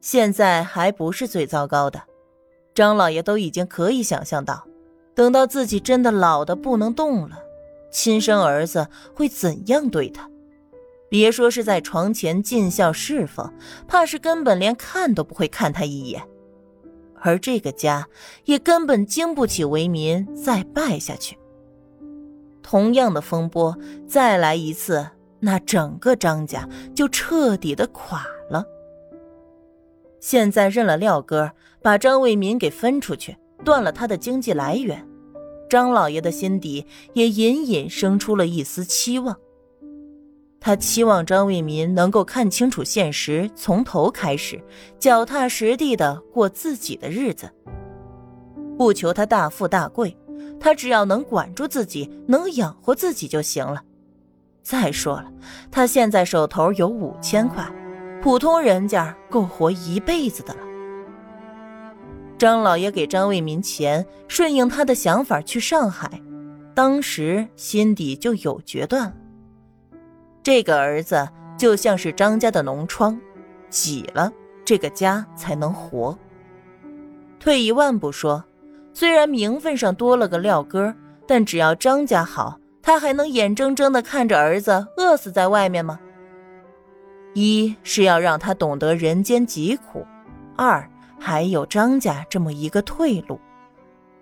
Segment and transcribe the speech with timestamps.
[0.00, 2.02] 现在还不是最糟糕的，
[2.74, 4.66] 张老爷都已经可以想象到，
[5.14, 7.38] 等到自己真的老的不能动了，
[7.90, 10.28] 亲生儿子会怎样对他。
[11.08, 13.52] 别说是在床前尽孝侍奉，
[13.88, 16.22] 怕是根本连看都不会看他一眼。
[17.22, 18.08] 而这个家
[18.44, 21.36] 也根本经不起为民再败下去。
[22.62, 23.76] 同样的风波
[24.08, 25.06] 再来一次，
[25.40, 28.64] 那整个张家就彻底的垮了。
[30.20, 31.50] 现在认了廖哥，
[31.82, 35.04] 把张为民给分出去，断了他的经济来源，
[35.68, 39.36] 张老爷的心底也隐隐生出了一丝期望。
[40.60, 44.62] 他期望张为民能够看清楚现实，从头开始，
[44.98, 47.50] 脚踏实地的过自己的日子。
[48.76, 50.14] 不求他大富大贵，
[50.60, 53.82] 他只要能管住自己，能养活自己就行了。
[54.62, 55.32] 再说了，
[55.70, 57.66] 他现在手头有五千块，
[58.22, 60.60] 普通人家够活一辈子的了。
[62.36, 66.10] 张老爷给张为民钱，顺应他的想法去上海，
[66.74, 69.14] 当时心底就有决断了。
[70.42, 73.18] 这个儿子就像是张家的脓疮，
[73.68, 74.32] 挤了
[74.64, 76.18] 这个家才能活。
[77.38, 78.44] 退一万步说，
[78.92, 80.94] 虽然名分上多了个廖哥，
[81.26, 85.98] 但只要张家好，他还能眼睁睁的看着儿子饿死在外面吗？
[87.34, 90.06] 一是要让他懂得人间疾苦，
[90.56, 93.40] 二还有张家这么一个退路。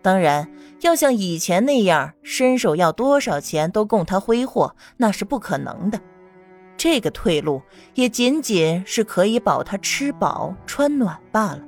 [0.00, 0.46] 当然，
[0.80, 6.00] 要像以前那样伸手要多少钱都供他挥霍，那是不可能的。
[6.76, 7.62] 这个退路
[7.94, 11.60] 也仅仅是可以保他吃饱穿暖罢了。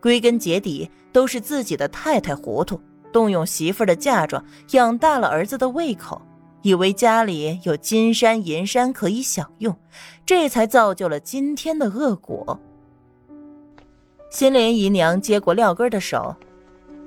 [0.00, 2.80] 归根结底，都是自己的太太糊涂，
[3.12, 6.20] 动用媳妇的嫁妆养大了儿子的胃口，
[6.62, 9.76] 以为家里有金山银山可以享用，
[10.24, 12.58] 这才造就了今天的恶果。
[14.30, 16.34] 新莲姨娘接过廖根的手。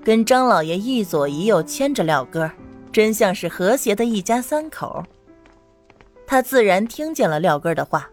[0.03, 2.51] 跟张老爷一左一右牵着廖哥，
[2.91, 5.03] 真像是和谐的一家三口。
[6.27, 8.07] 他自然听见了廖哥的话。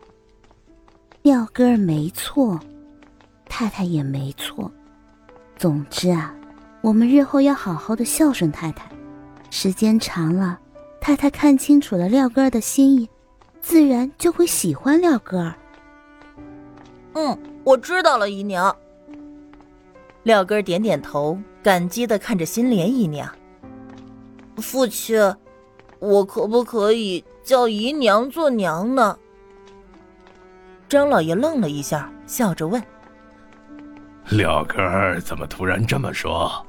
[1.21, 2.59] 廖哥没错，
[3.45, 4.73] 太太也没错。
[5.59, 6.35] 总之啊，
[6.81, 8.91] 我们日后要好好的孝顺太太。
[9.51, 10.59] 时间长了，
[11.03, 13.11] 太太看清楚了廖哥的心意，
[13.61, 15.53] 自然就会喜欢廖哥。
[17.15, 18.75] 嗯，我知道了，姨娘。
[20.23, 23.29] 廖根点点头，感激的看着心莲姨娘。
[24.59, 25.19] 父亲，
[25.99, 29.19] 我可不可以叫姨娘做娘呢？
[30.89, 32.81] 张老爷愣了一下，笑着问
[34.31, 36.65] ：“廖根怎么突然这么说？”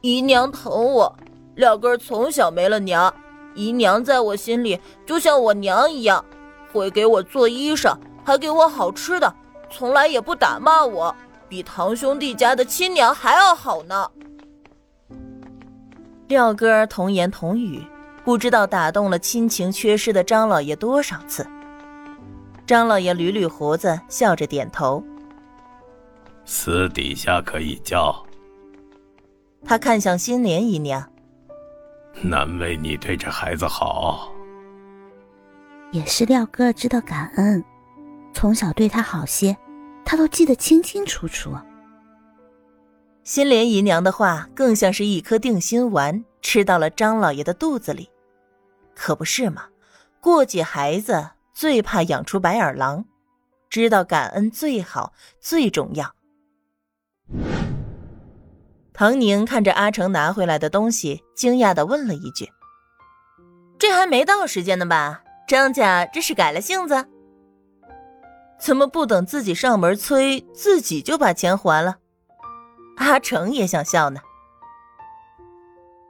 [0.00, 1.12] 姨娘疼我，
[1.54, 3.14] 廖哥从小没了娘，
[3.54, 6.24] 姨娘在我心里就像我娘一样，
[6.72, 9.34] 会给我做衣裳，还给我好吃的，
[9.70, 11.14] 从来也不打骂我。
[11.48, 14.10] 比堂兄弟家的亲娘还要好呢。
[16.28, 17.84] 廖哥童言童语，
[18.24, 21.46] 不知道打动了亲情缺失的张老爷多少次。
[22.66, 25.04] 张老爷捋捋胡子，笑着点头。
[26.46, 28.24] 私底下可以叫。
[29.62, 31.06] 他看向新莲姨娘，
[32.20, 34.32] 难为你对这孩子好。
[35.90, 37.64] 也是廖哥知道感恩，
[38.32, 39.56] 从小对他好些。
[40.04, 41.56] 他都记得清清楚楚。
[43.22, 48.10] 新莲姨娘的话更像是一颗定心丸，吃到了张老爷的肚子里。
[48.94, 49.66] 可不是嘛？
[50.20, 53.04] 过继孩子最怕养出白眼狼，
[53.70, 56.12] 知道感恩最好，最重要。
[58.94, 62.50] 唐宁看着阿成拿回来的东西，惊讶的问了一句
[63.78, 65.22] ：“这还没到时间呢吧？
[65.48, 67.06] 张家这是改了性子？”
[68.60, 71.96] 怎么不等自己上门催，自己就把钱还了？
[72.98, 74.20] 阿成也想笑呢。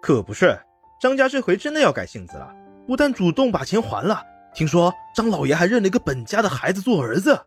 [0.03, 0.61] 可不是，
[1.01, 2.53] 张家这回真的要改性子了，
[2.87, 4.23] 不但主动把钱还了，
[4.53, 7.47] 听说张老爷还认了一个本家的孩子做儿子，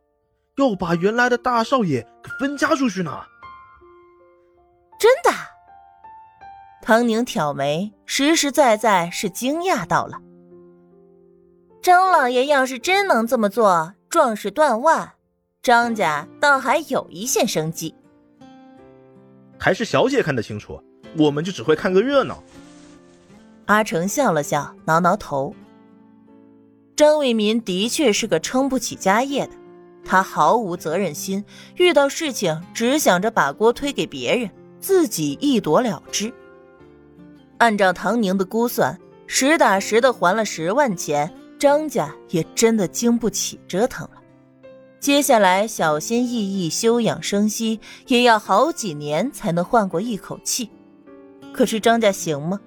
[0.56, 3.12] 要把原来的大少爷给分家出去呢。
[4.98, 5.34] 真的？
[6.87, 10.21] 唐宁挑眉，实实在在是惊讶到了。
[11.81, 13.95] 张老爷要是真能这么做。
[14.07, 15.13] 壮士断腕，
[15.63, 17.95] 张家倒还有一线生机。
[19.57, 20.79] 还是小姐看得清楚，
[21.17, 22.43] 我们就只会看个热闹。
[23.65, 25.55] 阿成笑了笑，挠挠头。
[26.95, 29.53] 张为民的确是个撑不起家业的，
[30.05, 31.43] 他毫无责任心，
[31.77, 36.31] 遇到事情只想着把锅推给别人，自己一躲了之。
[37.57, 41.34] 按照唐宁的估算，实打实的还了十万钱。
[41.57, 44.22] 张家也真的经不起折腾了。
[45.00, 50.69] 接下来小心翼翼休养生息，也要好几年才能换过一口气。
[51.54, 52.60] 可是张家行吗？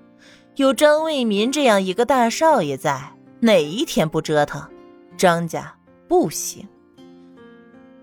[0.57, 4.63] 有张卫民这样一个大少爷在，哪一天不折腾？
[5.17, 5.77] 张家
[6.09, 6.67] 不行。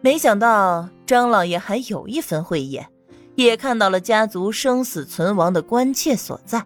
[0.02, 2.88] 没想到张老爷还有一分慧眼，
[3.34, 6.64] 也看到了家族生死存亡的关切所在，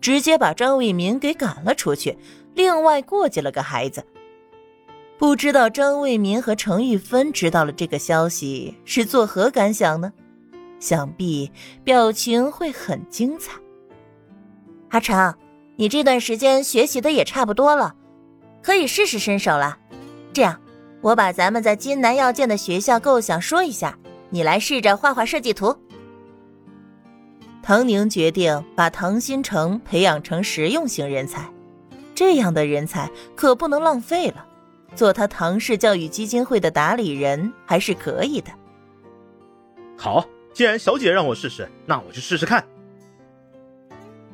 [0.00, 2.16] 直接把张卫民给赶了出去，
[2.54, 4.04] 另外过继了个孩子。
[5.18, 10.12] 不知道张卫民和程玉芬知道了这个消息是作何感想呢？
[10.78, 11.50] 想必
[11.82, 13.52] 表情会很精彩。
[14.90, 15.34] 阿成，
[15.76, 17.94] 你这段时间学习的也差不多了，
[18.62, 19.78] 可以试试身手了。
[20.32, 20.60] 这样。
[21.02, 23.96] 我把咱们在金南要建的学校构想说一下，
[24.30, 25.76] 你来试着画画设计图。
[27.66, 31.50] 唐宁决定把唐新成培养成实用型人才，
[32.14, 34.46] 这样的人才可不能浪费了。
[34.94, 38.52] 做他唐氏教育基金会的打理人还是可以的。
[39.98, 40.24] 好，
[40.54, 42.64] 既然小姐让我试试，那我就试试看。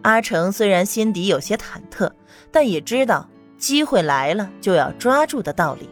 [0.03, 2.13] 阿成虽然心底有些忐忑，
[2.51, 3.27] 但也知道
[3.57, 5.89] 机会来了就要抓住的道理。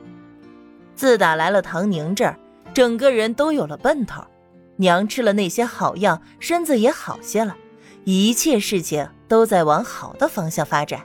[0.95, 2.39] 自打来了唐宁这儿，
[2.75, 4.23] 整个人都有了奔头。
[4.81, 7.55] 娘吃了那些好药，身子也好些了，
[8.05, 11.03] 一切事情都在往好的方向发展。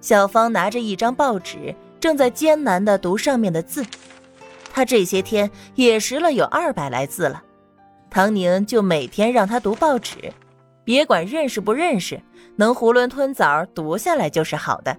[0.00, 3.84] 小芳拿着一张报纸，正在艰难的读上面的字。
[4.72, 7.42] 她这些天也识了有二百来字了。
[8.08, 10.32] 唐宁就每天让她读报纸，
[10.84, 12.18] 别管认识不认识，
[12.56, 14.96] 能囫囵吞枣读下来就是好的。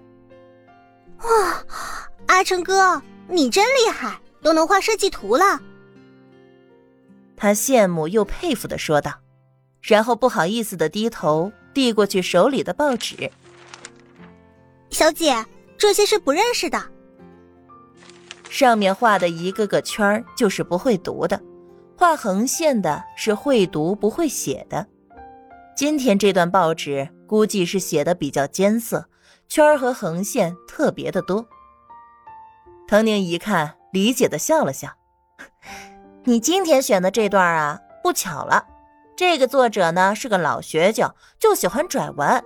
[1.18, 1.64] 哇，
[2.28, 3.02] 阿成哥！
[3.26, 5.60] 你真厉害，都能画设计图了。
[7.44, 9.12] 他羡慕又佩服的说道，
[9.82, 13.30] 然后不好意思的低头递过去手里的报纸。
[14.88, 15.44] 小姐，
[15.76, 16.82] 这些是不认识的。
[18.48, 21.38] 上面画的一个个圈儿就是不会读的，
[21.98, 24.86] 画横线的是会读不会写的。
[25.76, 29.06] 今天这段报纸估计是写的比较艰涩，
[29.48, 31.46] 圈儿和横线特别的多。
[32.88, 34.88] 唐宁一看，理解的笑了笑
[36.26, 38.64] ：“你今天选的这段啊，不巧了，
[39.14, 42.42] 这个作者呢是个老学究，就喜欢拽文。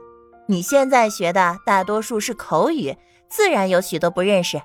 [0.49, 2.97] 你现在学的大多数是口语，
[3.29, 4.61] 自然有许多不认识，